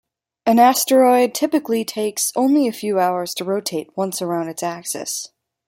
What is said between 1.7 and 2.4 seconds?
takes